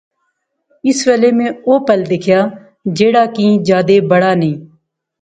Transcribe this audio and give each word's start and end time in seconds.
اس 0.89 0.99
ویلے 1.07 1.29
میں 1.37 1.49
او 1.65 1.73
پل 1.85 1.99
دکھیا 2.11 2.39
جیہڑا 2.97 3.23
کی 3.35 3.45
جادے 3.67 3.97
بڑا 4.09 4.31
نئیں 4.41 4.57